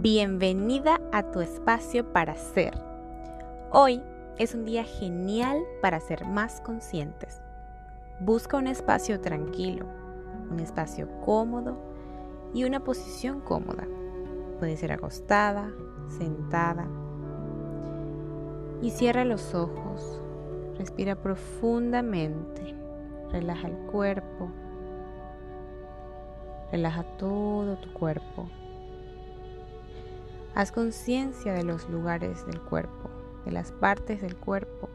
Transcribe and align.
Bienvenida 0.00 1.00
a 1.10 1.24
tu 1.32 1.40
espacio 1.40 2.12
para 2.12 2.36
ser. 2.36 2.72
Hoy 3.72 4.00
es 4.38 4.54
un 4.54 4.64
día 4.64 4.84
genial 4.84 5.58
para 5.82 5.98
ser 5.98 6.24
más 6.24 6.60
conscientes. 6.60 7.42
Busca 8.20 8.58
un 8.58 8.68
espacio 8.68 9.20
tranquilo, 9.20 9.86
un 10.52 10.60
espacio 10.60 11.08
cómodo 11.22 11.76
y 12.54 12.62
una 12.62 12.84
posición 12.84 13.40
cómoda. 13.40 13.88
Puede 14.60 14.76
ser 14.76 14.92
acostada, 14.92 15.68
sentada. 16.16 16.86
Y 18.80 18.90
cierra 18.90 19.24
los 19.24 19.52
ojos. 19.52 20.22
Respira 20.78 21.16
profundamente. 21.16 22.76
Relaja 23.32 23.66
el 23.66 23.76
cuerpo. 23.90 24.48
Relaja 26.70 27.02
todo 27.16 27.78
tu 27.78 27.92
cuerpo. 27.92 28.48
Haz 30.58 30.72
conciencia 30.72 31.52
de 31.52 31.62
los 31.62 31.88
lugares 31.88 32.44
del 32.44 32.60
cuerpo, 32.60 33.08
de 33.44 33.52
las 33.52 33.70
partes 33.70 34.20
del 34.20 34.34
cuerpo 34.34 34.88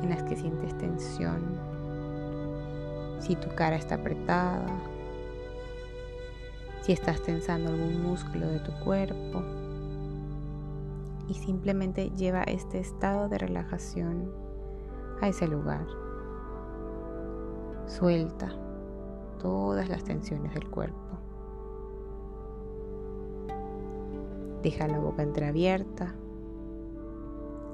en 0.00 0.10
las 0.10 0.22
que 0.22 0.36
sientes 0.36 0.78
tensión. 0.78 1.42
Si 3.18 3.34
tu 3.34 3.48
cara 3.56 3.74
está 3.74 3.96
apretada, 3.96 4.68
si 6.82 6.92
estás 6.92 7.20
tensando 7.24 7.70
algún 7.70 8.04
músculo 8.04 8.46
de 8.46 8.60
tu 8.60 8.70
cuerpo. 8.84 9.42
Y 11.28 11.34
simplemente 11.34 12.10
lleva 12.10 12.44
este 12.44 12.78
estado 12.78 13.28
de 13.28 13.38
relajación 13.38 14.30
a 15.20 15.26
ese 15.26 15.48
lugar. 15.48 15.88
Suelta 17.86 18.52
todas 19.40 19.88
las 19.88 20.04
tensiones 20.04 20.54
del 20.54 20.70
cuerpo. 20.70 21.23
Deja 24.64 24.88
la 24.88 24.98
boca 24.98 25.22
entreabierta 25.22 26.14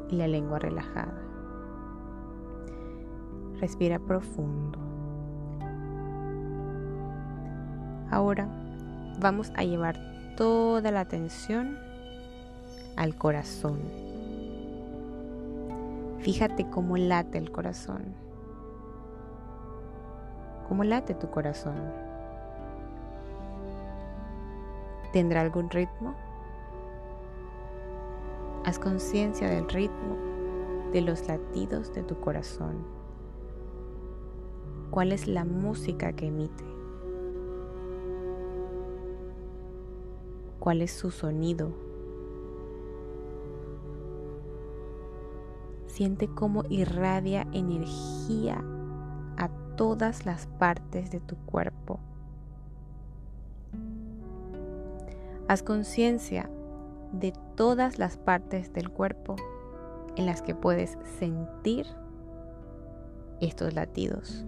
y 0.09 0.17
la 0.17 0.27
lengua 0.27 0.59
relajada. 0.59 1.23
Respira 3.61 4.01
profundo. 4.01 4.77
Ahora 8.11 8.49
vamos 9.21 9.53
a 9.55 9.63
llevar 9.63 10.01
toda 10.37 10.91
la 10.91 11.03
atención 11.03 11.79
al 12.97 13.15
corazón. 13.15 13.79
Fíjate 16.19 16.69
cómo 16.71 16.97
late 16.97 17.39
el 17.39 17.53
corazón. 17.53 18.03
¿Cómo 20.69 20.83
late 20.83 21.15
tu 21.15 21.31
corazón? 21.31 21.77
¿Tendrá 25.13 25.43
algún 25.43 25.71
ritmo? 25.71 26.17
Haz 28.65 28.79
conciencia 28.79 29.49
del 29.49 29.69
ritmo 29.69 30.17
de 30.93 31.01
los 31.01 31.27
latidos 31.27 31.95
de 31.95 32.03
tu 32.03 32.21
corazón. 32.21 32.85
¿Cuál 34.91 35.13
es 35.13 35.27
la 35.27 35.45
música 35.45 36.13
que 36.13 36.27
emite? 36.27 36.65
¿Cuál 40.59 40.83
es 40.83 40.91
su 40.91 41.11
sonido? 41.11 41.73
Siente 45.87 46.29
cómo 46.29 46.65
irradia 46.69 47.47
energía 47.53 48.63
a 49.39 49.49
todas 49.77 50.27
las 50.27 50.47
partes 50.47 51.11
de 51.11 51.21
tu 51.21 51.37
cuerpo. 51.47 51.99
Haz 55.49 55.63
conciencia 55.63 56.51
de 57.13 57.33
todas 57.57 57.99
las 57.99 58.17
partes 58.17 58.73
del 58.73 58.91
cuerpo 58.91 59.37
en 60.17 60.27
las 60.27 60.43
que 60.43 60.55
puedes 60.55 60.99
sentir 61.19 61.87
estos 63.41 63.75
latidos. 63.75 64.45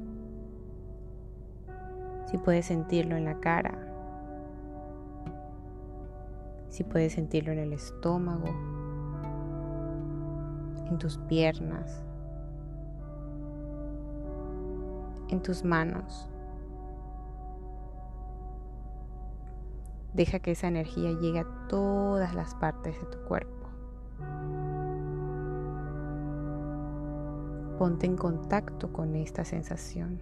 Si 2.31 2.39
puedes 2.39 2.67
sentirlo 2.67 3.17
en 3.17 3.25
la 3.25 3.41
cara, 3.41 3.79
si 6.69 6.85
puedes 6.85 7.13
sentirlo 7.13 7.53
en 7.53 7.59
el 7.59 7.73
estómago, 7.73 8.49
en 10.89 10.99
tus 10.99 11.19
piernas, 11.19 12.03
en 15.29 15.43
tus 15.43 15.65
manos. 15.65 16.32
Deja 20.15 20.41
que 20.41 20.51
esa 20.51 20.69
energía 20.69 21.11
llegue 21.13 21.41
a 21.41 21.47
todas 21.69 22.35
las 22.35 22.55
partes 22.55 23.01
de 23.01 23.07
tu 23.07 23.19
cuerpo. 23.25 23.69
Ponte 27.79 28.07
en 28.07 28.17
contacto 28.17 28.93
con 28.93 29.17
esta 29.17 29.45
sensación. 29.45 30.21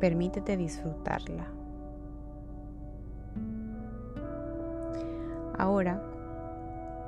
Permítete 0.00 0.56
disfrutarla. 0.56 1.46
Ahora 5.56 6.02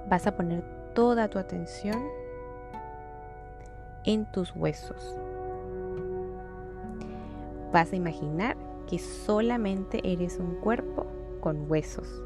vas 0.09 0.27
a 0.27 0.37
poner 0.37 0.63
toda 0.95 1.29
tu 1.29 1.39
atención 1.39 2.01
en 4.05 4.25
tus 4.33 4.55
huesos 4.57 5.19
vas 7.73 7.93
a 7.93 7.97
imaginar 7.97 8.57
que 8.87 8.99
solamente 8.99 10.01
eres 10.03 10.39
un 10.39 10.57
cuerpo 10.57 11.07
con 11.41 11.71
huesos, 11.71 12.23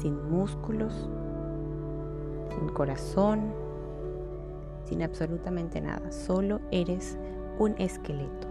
sin 0.00 0.30
músculos, 0.30 1.08
sin 2.56 2.68
corazón, 2.68 3.52
sin 4.84 5.02
absolutamente 5.02 5.80
nada. 5.80 6.12
Solo 6.12 6.60
eres 6.70 7.18
un 7.58 7.74
esqueleto. 7.78 8.48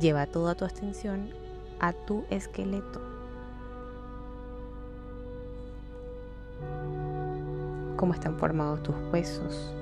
Lleva 0.00 0.26
toda 0.26 0.54
tu 0.54 0.64
atención 0.64 1.30
a 1.80 1.92
tu 1.92 2.24
esqueleto. 2.30 3.00
Cómo 7.96 8.12
están 8.12 8.38
formados 8.38 8.82
tus 8.82 8.94
huesos, 9.10 9.74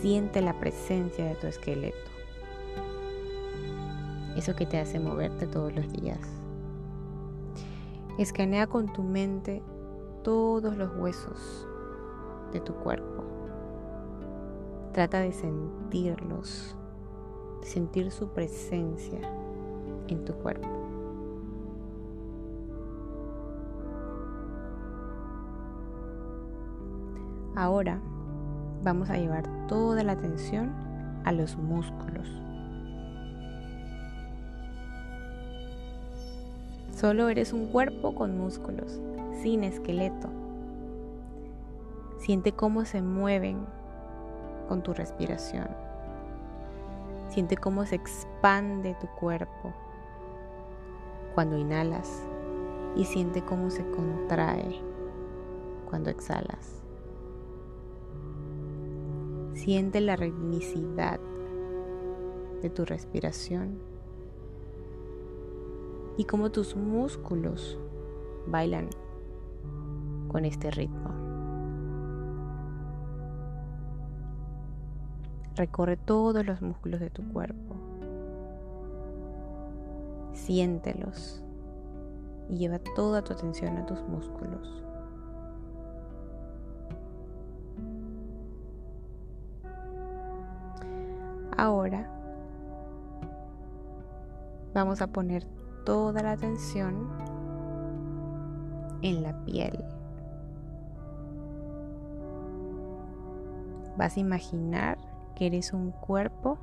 Siente 0.00 0.40
la 0.40 0.52
presencia 0.60 1.24
de 1.24 1.34
tu 1.34 1.48
esqueleto. 1.48 1.96
Eso 4.36 4.54
que 4.54 4.64
te 4.64 4.78
hace 4.78 5.00
moverte 5.00 5.48
todos 5.48 5.74
los 5.74 5.92
días. 5.92 6.20
Escanea 8.16 8.68
con 8.68 8.92
tu 8.92 9.02
mente 9.02 9.60
todos 10.22 10.76
los 10.76 10.96
huesos 10.96 11.66
de 12.52 12.60
tu 12.60 12.74
cuerpo. 12.74 13.24
Trata 14.92 15.18
de 15.18 15.32
sentirlos, 15.32 16.76
de 17.60 17.66
sentir 17.66 18.12
su 18.12 18.28
presencia 18.28 19.18
en 20.06 20.24
tu 20.24 20.32
cuerpo. 20.34 20.68
Ahora 27.56 28.00
vamos 28.82 29.10
a 29.10 29.16
llevar 29.16 29.44
toda 29.66 30.02
la 30.02 30.12
atención 30.12 30.72
a 31.24 31.32
los 31.32 31.56
músculos. 31.56 32.28
Solo 36.92 37.28
eres 37.28 37.52
un 37.52 37.66
cuerpo 37.68 38.14
con 38.14 38.36
músculos, 38.36 39.00
sin 39.42 39.62
esqueleto. 39.62 40.28
Siente 42.18 42.52
cómo 42.52 42.84
se 42.84 43.02
mueven 43.02 43.58
con 44.68 44.82
tu 44.82 44.92
respiración. 44.92 45.68
Siente 47.28 47.56
cómo 47.56 47.86
se 47.86 47.94
expande 47.94 48.96
tu 49.00 49.06
cuerpo 49.06 49.72
cuando 51.34 51.56
inhalas 51.56 52.24
y 52.96 53.04
siente 53.04 53.44
cómo 53.44 53.70
se 53.70 53.88
contrae 53.90 54.80
cuando 55.88 56.10
exhalas. 56.10 56.77
Siente 59.58 60.00
la 60.00 60.14
ritmicidad 60.14 61.18
de 62.62 62.70
tu 62.70 62.84
respiración 62.84 63.80
y 66.16 66.26
cómo 66.26 66.52
tus 66.52 66.76
músculos 66.76 67.76
bailan 68.46 68.88
con 70.28 70.44
este 70.44 70.70
ritmo. 70.70 71.10
Recorre 75.56 75.96
todos 75.96 76.46
los 76.46 76.62
músculos 76.62 77.00
de 77.00 77.10
tu 77.10 77.28
cuerpo. 77.32 77.74
Siéntelos 80.34 81.42
y 82.48 82.58
lleva 82.58 82.78
toda 82.78 83.22
tu 83.22 83.32
atención 83.32 83.76
a 83.76 83.86
tus 83.86 84.00
músculos. 84.04 84.87
Ahora 91.58 92.08
vamos 94.74 95.02
a 95.02 95.08
poner 95.08 95.44
toda 95.84 96.22
la 96.22 96.30
atención 96.30 97.08
en 99.02 99.24
la 99.24 99.44
piel. 99.44 99.84
Vas 103.96 104.16
a 104.16 104.20
imaginar 104.20 104.98
que 105.34 105.46
eres 105.46 105.72
un 105.72 105.90
cuerpo 105.90 106.58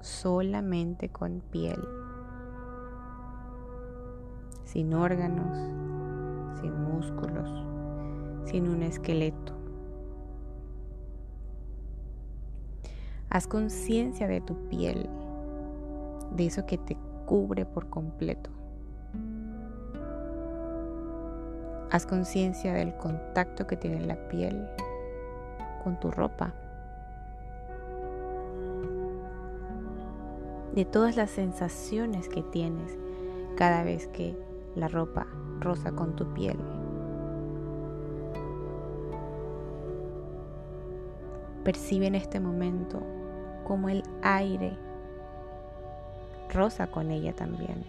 solamente 0.00 1.10
con 1.10 1.40
piel, 1.52 1.80
sin 4.64 4.94
órganos, 4.94 5.56
sin 6.60 6.82
músculos, 6.82 7.48
sin 8.46 8.68
un 8.68 8.82
esqueleto. 8.82 9.63
Haz 13.34 13.48
conciencia 13.48 14.28
de 14.28 14.40
tu 14.40 14.54
piel, 14.68 15.10
de 16.36 16.46
eso 16.46 16.64
que 16.66 16.78
te 16.78 16.96
cubre 17.26 17.66
por 17.66 17.90
completo. 17.90 18.48
Haz 21.90 22.06
conciencia 22.06 22.74
del 22.74 22.96
contacto 22.96 23.66
que 23.66 23.76
tiene 23.76 24.06
la 24.06 24.14
piel 24.28 24.68
con 25.82 25.98
tu 25.98 26.12
ropa. 26.12 26.54
De 30.76 30.84
todas 30.84 31.16
las 31.16 31.30
sensaciones 31.30 32.28
que 32.28 32.44
tienes 32.44 32.96
cada 33.56 33.82
vez 33.82 34.06
que 34.06 34.38
la 34.76 34.86
ropa 34.86 35.26
roza 35.58 35.90
con 35.90 36.14
tu 36.14 36.32
piel. 36.34 36.58
Percibe 41.64 42.06
en 42.06 42.14
este 42.14 42.38
momento 42.38 43.02
como 43.64 43.88
el 43.88 44.02
aire 44.22 44.76
rosa 46.52 46.86
con 46.86 47.10
ella 47.10 47.34
también. 47.34 47.84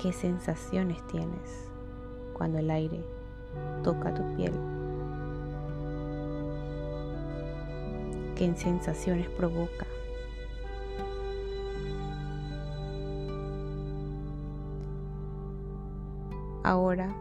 ¿Qué 0.00 0.12
sensaciones 0.12 1.04
tienes 1.08 1.68
cuando 2.32 2.58
el 2.58 2.70
aire 2.70 3.04
toca 3.82 4.14
tu 4.14 4.22
piel? 4.36 4.52
¿Qué 8.36 8.54
sensaciones 8.56 9.28
provoca? 9.28 9.86
Ahora 16.62 17.14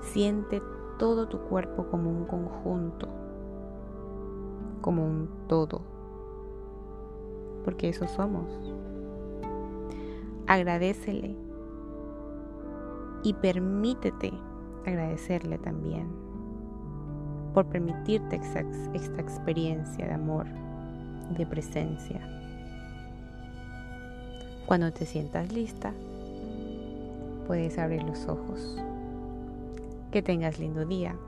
siente 0.00 0.62
todo 0.98 1.28
tu 1.28 1.38
cuerpo 1.38 1.86
como 1.90 2.10
un 2.10 2.24
conjunto, 2.24 3.08
como 4.80 5.04
un 5.04 5.28
todo, 5.46 5.80
porque 7.64 7.88
eso 7.88 8.06
somos. 8.08 8.46
Agradecele 10.46 11.36
y 13.22 13.34
permítete 13.34 14.32
agradecerle 14.86 15.58
también 15.58 16.08
por 17.54 17.66
permitirte 17.66 18.36
esta, 18.36 18.60
esta 18.94 19.20
experiencia 19.20 20.06
de 20.06 20.14
amor, 20.14 20.46
de 21.36 21.46
presencia. 21.46 22.20
Cuando 24.66 24.92
te 24.92 25.06
sientas 25.06 25.52
lista, 25.52 25.92
puedes 27.46 27.78
abrir 27.78 28.02
los 28.02 28.26
ojos. 28.26 28.78
Que 30.10 30.22
tengas 30.22 30.58
lindo 30.58 30.86
día. 30.86 31.18